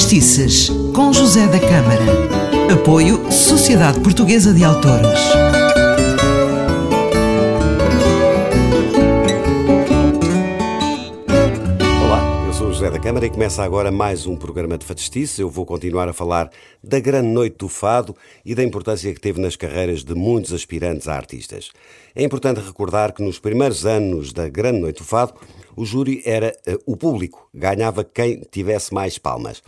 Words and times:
Fadistices, 0.00 0.70
com 0.94 1.12
José 1.12 1.46
da 1.46 1.60
Câmara. 1.60 2.72
Apoio 2.72 3.30
Sociedade 3.30 4.00
Portuguesa 4.00 4.54
de 4.54 4.64
Autores. 4.64 5.20
Olá, 12.02 12.46
eu 12.46 12.52
sou 12.54 12.72
José 12.72 12.90
da 12.90 12.98
Câmara 12.98 13.26
e 13.26 13.30
começa 13.30 13.62
agora 13.62 13.92
mais 13.92 14.26
um 14.26 14.36
programa 14.36 14.78
de 14.78 14.86
Fadistice. 14.86 15.42
Eu 15.42 15.50
vou 15.50 15.66
continuar 15.66 16.08
a 16.08 16.14
falar 16.14 16.50
da 16.82 16.98
grande 16.98 17.28
noite 17.28 17.58
do 17.58 17.68
fado 17.68 18.16
e 18.42 18.54
da 18.54 18.64
importância 18.64 19.12
que 19.12 19.20
teve 19.20 19.38
nas 19.38 19.54
carreiras 19.54 20.02
de 20.02 20.14
muitos 20.14 20.54
aspirantes 20.54 21.08
a 21.08 21.14
artistas. 21.14 21.70
É 22.14 22.24
importante 22.24 22.58
recordar 22.58 23.12
que 23.12 23.22
nos 23.22 23.38
primeiros 23.38 23.84
anos 23.84 24.32
da 24.32 24.48
grande 24.48 24.80
noite 24.80 25.00
do 25.00 25.04
fado, 25.04 25.34
o 25.76 25.84
júri 25.84 26.22
era 26.24 26.56
uh, 26.66 26.78
o 26.86 26.96
público, 26.96 27.50
ganhava 27.52 28.02
quem 28.02 28.42
tivesse 28.50 28.94
mais 28.94 29.18
palmas. 29.18 29.62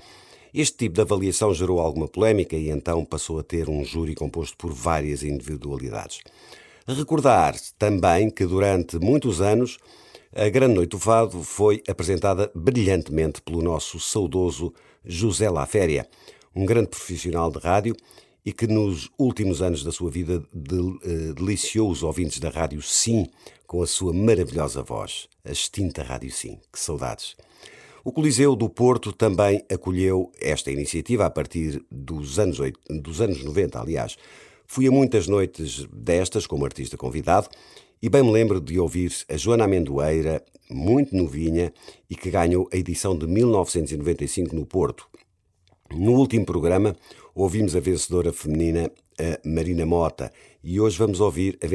Este 0.55 0.77
tipo 0.77 0.97
de 0.97 1.01
avaliação 1.01 1.55
gerou 1.55 1.81
alguma 1.81 2.07
polémica 2.07 2.55
e 2.57 2.69
então 2.69 3.05
passou 3.07 3.39
a 3.39 3.43
ter 3.43 3.71
um 3.71 3.83
júri 3.83 4.15
composto 4.15 4.55
por 4.59 4.71
várias 4.71 5.23
individualidades. 5.23 6.21
Recordar 6.87 7.55
também 7.79 8.29
que 8.29 8.45
durante 8.45 8.99
muitos 8.99 9.41
anos 9.41 9.79
a 10.35 10.49
Grande 10.51 10.75
Noite 10.75 10.91
do 10.91 10.99
Fado 10.99 11.43
foi 11.43 11.83
apresentada 11.89 12.51
brilhantemente 12.55 13.41
pelo 13.41 13.63
nosso 13.63 13.99
saudoso 13.99 14.75
José 15.05 15.49
Laféria, 15.49 16.07
um 16.55 16.67
grande 16.67 16.89
profissional 16.89 17.51
de 17.51 17.59
rádio 17.59 17.97
e 18.45 18.53
que 18.53 18.67
nos 18.67 19.09
últimos 19.19 19.63
anos 19.63 19.83
da 19.83 19.93
sua 19.93 20.11
vida 20.11 20.43
eh, 20.55 21.33
deliciou 21.35 21.91
os 21.91 22.03
ouvintes 22.03 22.41
da 22.41 22.51
Rádio 22.51 22.83
Sim 22.83 23.27
com 23.67 23.83
a 23.83 23.87
sua 23.87 24.13
maravilhosa 24.13 24.83
voz, 24.83 25.29
a 25.45 25.53
extinta 25.53 26.03
Rádio 26.03 26.31
Sim. 26.31 26.59
Que 26.71 26.79
saudades! 26.79 27.37
O 28.05 28.11
Coliseu 28.11 28.57
do 28.57 28.69
Porto 28.69 29.13
também 29.13 29.65
acolheu 29.73 30.33
esta 30.41 30.73
iniciativa 30.73 31.25
a 31.25 31.31
partir 31.31 31.85
dos 31.89 32.37
anos, 32.37 32.59
dos 32.91 33.21
anos 33.21 33.45
90, 33.45 33.81
aliás. 33.81 34.17
Fui 34.67 34.89
a 34.89 34.91
muitas 34.91 35.29
noites 35.29 35.87
destas 35.93 36.45
como 36.45 36.65
artista 36.65 36.97
convidado 36.97 37.49
e 38.03 38.09
bem 38.09 38.25
me 38.25 38.33
lembro 38.33 38.61
de 38.61 38.77
ouvir 38.77 39.13
a 39.29 39.37
Joana 39.37 39.67
Amendoeira, 39.67 40.45
muito 40.69 41.15
novinha, 41.15 41.73
e 42.11 42.17
que 42.17 42.29
ganhou 42.29 42.69
a 42.73 42.77
edição 42.77 43.17
de 43.17 43.29
1995 43.29 44.57
no 44.57 44.67
Porto. 44.67 45.07
No 45.95 46.15
último 46.15 46.45
programa, 46.45 46.97
ouvimos 47.33 47.77
a 47.77 47.81
vencedora 47.81 48.33
feminina, 48.33 48.91
a 49.17 49.49
Marina 49.49 49.87
Mota, 49.87 50.33
e 50.65 50.81
hoje 50.81 50.99
vamos 50.99 51.21
ouvir 51.21 51.57
a 51.63 51.67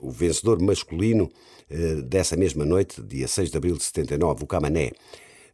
o 0.00 0.10
vencedor 0.10 0.62
masculino 0.62 1.30
eh, 1.68 1.96
dessa 1.96 2.34
mesma 2.34 2.64
noite, 2.64 3.02
dia 3.02 3.28
6 3.28 3.50
de 3.50 3.56
abril 3.58 3.76
de 3.76 3.82
79, 3.82 4.44
o 4.44 4.46
Camané. 4.46 4.92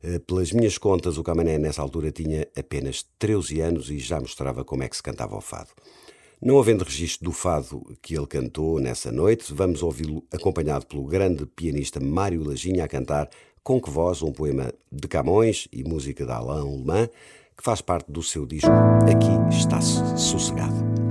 Eh, 0.03 0.19
pelas 0.19 0.53
minhas 0.53 0.79
contas, 0.79 1.19
o 1.19 1.23
Camané 1.23 1.59
nessa 1.59 1.83
altura 1.83 2.11
tinha 2.11 2.47
apenas 2.57 3.05
13 3.19 3.61
anos 3.61 3.91
e 3.91 3.99
já 3.99 4.21
mostrava 4.21 4.65
como 4.65 4.83
é 4.83 4.89
que 4.89 4.97
se 4.97 5.03
cantava 5.03 5.37
o 5.37 5.41
fado. 5.41 5.71
Não 6.41 6.59
havendo 6.59 6.85
registro 6.85 7.25
do 7.25 7.33
fado 7.33 7.97
que 8.03 8.15
ele 8.15 8.27
cantou 8.27 8.79
nessa 8.79 9.11
noite, 9.11 9.55
vamos 9.55 9.83
ouvi-lo 9.83 10.23
acompanhado 10.31 10.87
pelo 10.87 11.05
grande 11.05 11.47
pianista 11.47 11.99
Mário 11.99 12.45
Lajinha 12.45 12.85
a 12.85 12.89
cantar 12.89 13.31
Com 13.63 13.81
Que 13.81 13.91
Voz, 13.91 14.23
um 14.23 14.33
poema 14.33 14.73
de 14.93 15.09
Camões 15.09 15.67
e 15.73 15.83
música 15.83 16.27
de 16.27 16.33
Alain 16.33 16.65
Leman, 16.65 17.09
que 17.57 17.65
faz 17.65 17.81
parte 17.81 18.13
do 18.13 18.23
seu 18.23 18.45
disco 18.45 18.71
Aqui 19.11 19.57
Está-se 19.57 19.95
Sossegado. 20.19 21.06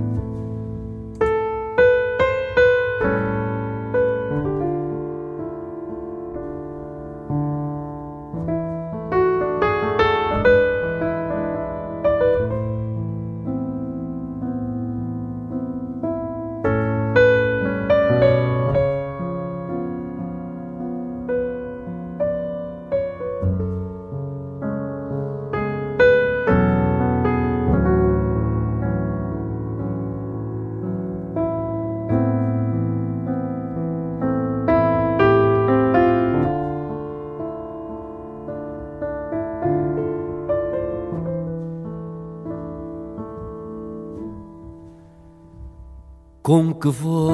Com 46.46 46.72
que 46.72 46.88
voz 46.88 47.26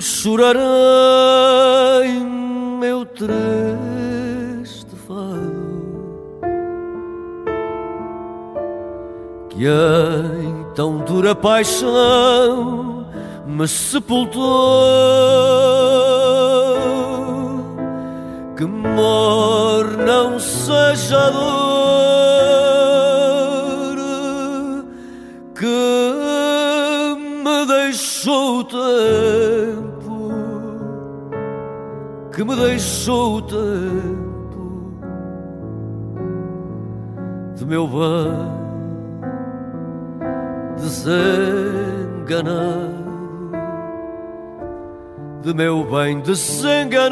chorarei 0.00 0.58
meu 2.80 3.04
triste 3.04 4.96
fado 5.06 6.40
que 9.50 9.66
em 9.66 10.64
tão 10.74 11.04
dura 11.04 11.34
paixão 11.34 13.06
me 13.46 13.68
sepultou 13.68 14.40
que 18.56 18.64
mor 18.64 19.94
não 19.98 20.38
seja 20.38 21.30
dor 21.32 21.69
tempo 28.64 30.30
que 32.32 32.44
me 32.44 32.56
deixou 32.56 33.36
o 33.36 33.42
tempo 33.42 34.94
de 37.56 37.66
meu 37.66 37.86
bem 37.86 38.50
desenganado 40.78 41.90
de 45.42 45.54
meu 45.54 45.84
bem 45.84 46.20
desenganado 46.20 47.10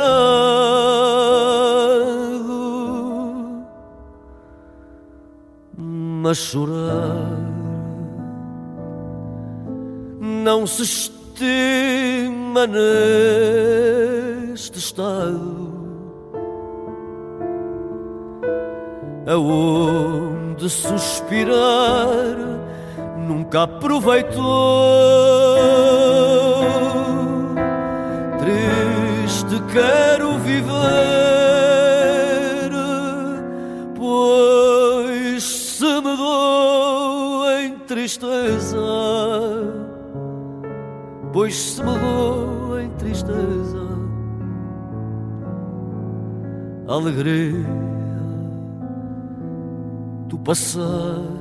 mas 6.23 6.37
chorar 6.39 7.39
não 10.21 10.67
se 10.67 11.18
estima 11.39 12.67
neste 12.67 12.79
estado. 14.79 15.69
Aonde 19.27 20.69
suspirar 20.69 22.37
nunca 23.29 23.63
aproveitou. 23.65 24.43
Triste 28.39 29.63
quero 29.73 30.39
viver 30.39 30.69
pois 33.95 35.43
se 35.45 35.85
me 35.85 36.17
dou 36.17 37.51
em 37.61 37.79
tristeza 37.81 38.79
pois 41.39 41.55
se 41.55 41.81
mudou 41.85 42.81
em 42.81 42.91
tristeza, 42.99 43.87
alegria 46.89 47.65
do 50.27 50.37
passado, 50.37 51.39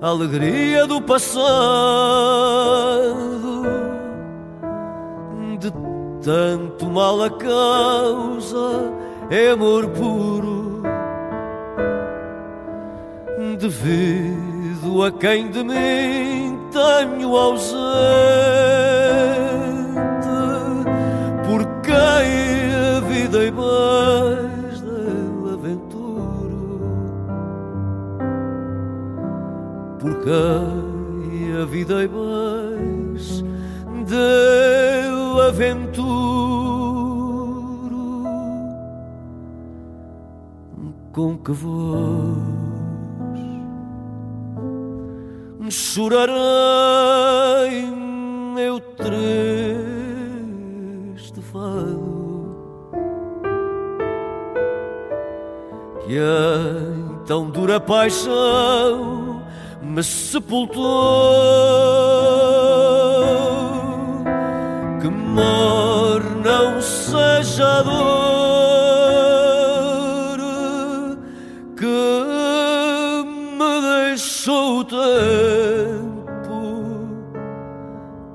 alegria 0.00 0.88
do 0.88 1.00
passado, 1.00 1.22
de 5.60 5.72
tanto 6.20 6.90
mal 6.90 7.22
a 7.22 7.30
causa 7.30 8.92
é 9.30 9.50
amor 9.50 9.86
puro, 9.90 10.82
devido 13.56 15.04
a 15.04 15.12
quem 15.12 15.48
de 15.48 15.62
mim 15.62 16.31
tenho 16.72 17.36
ausente, 17.36 17.82
por 21.46 21.64
quem 21.82 22.72
a 22.74 23.00
vida 23.00 23.44
e 23.44 23.50
mais 23.50 24.80
deu 24.80 25.52
aventuro, 25.52 26.90
por 30.00 30.12
quem 30.24 31.60
a 31.60 31.64
vida 31.66 32.04
e 32.04 32.08
mais 32.08 33.44
deu 34.06 35.42
aventuro. 35.42 36.32
com 41.12 41.36
que 41.36 41.52
voz 41.52 42.71
chorarei 45.70 46.32
meu 48.54 48.80
triste 48.80 49.12
fado 51.52 52.12
que 56.04 56.18
em 56.18 57.24
tão 57.26 57.50
dura 57.50 57.80
paixão 57.80 59.42
me 59.82 60.02
sepultou. 60.02 60.82
Que 65.00 65.08
mor 65.08 66.22
não 66.44 66.80
seja 66.80 67.82
dor 67.82 67.92
que 71.76 73.24
me 73.58 73.80
deixou 74.06 74.78
o 74.80 74.84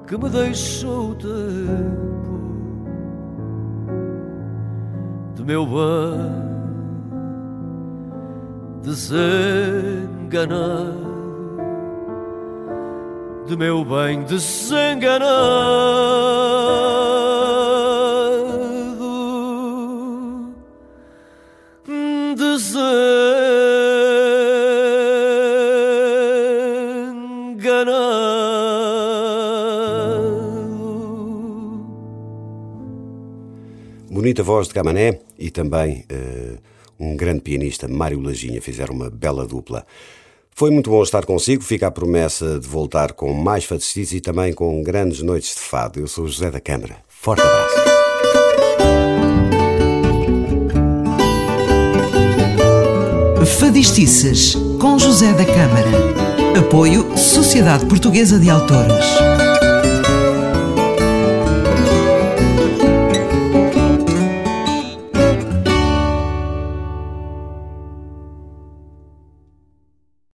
que 0.08 0.18
me 0.18 0.30
deixou 0.30 1.12
o 1.12 1.16
tempo 1.16 2.38
de 5.36 5.44
meu 5.44 5.66
bem 5.66 5.76
desenganado 8.84 9.98
de 13.48 13.56
meu 13.56 13.86
bem 13.86 14.24
desenganado, 14.24 15.28
Bonita 34.10 34.42
voz 34.44 34.68
de 34.68 34.74
Camané 34.74 35.20
e 35.38 35.50
também 35.50 36.06
uh, 36.12 36.58
um 37.00 37.16
grande 37.16 37.42
pianista, 37.42 37.88
Mário 37.88 38.20
Lajinha, 38.20 38.62
fizeram 38.62 38.96
uma 38.96 39.10
bela 39.10 39.46
dupla. 39.46 39.86
Foi 40.56 40.72
muito 40.72 40.90
bom 40.90 41.04
estar 41.04 41.24
consigo. 41.24 41.64
Fica 41.64 41.86
a 41.86 41.92
promessa 41.92 42.60
de 42.60 42.68
voltar 42.68 43.14
com 43.14 43.32
mais 43.32 43.64
fadestices 43.64 44.14
e 44.14 44.22
também 44.22 44.54
com 44.54 44.82
grandes 44.82 45.22
noites 45.22 45.54
de 45.54 45.62
fado. 45.62 46.00
Eu 46.00 46.08
sou 46.08 46.28
José 46.28 46.50
da 46.50 46.60
Câmara. 46.60 46.98
Forte 47.08 47.42
abraço. 47.42 47.76
Fadistices 53.60 54.56
com 54.80 54.98
José 54.98 55.32
da 55.34 55.46
Câmara. 55.46 56.60
Apoio 56.60 57.16
Sociedade 57.18 57.86
Portuguesa 57.86 58.40
de 58.40 58.50
Autores. 58.50 59.06